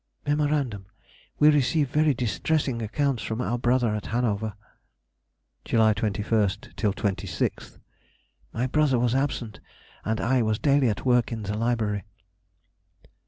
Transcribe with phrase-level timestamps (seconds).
[0.25, 0.87] Mem.
[1.37, 4.53] We received very distressing accounts from our brother at Hanover.
[5.63, 9.59] July 21st till 26th.—My brother was absent,
[10.03, 12.03] and I was daily at work in the library.